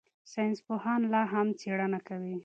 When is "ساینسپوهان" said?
0.31-1.01